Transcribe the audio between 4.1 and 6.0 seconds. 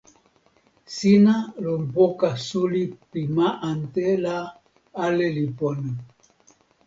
la ale li pona.